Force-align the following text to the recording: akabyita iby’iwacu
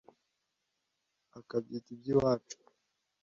akabyita 1.39 1.89
iby’iwacu 1.95 2.57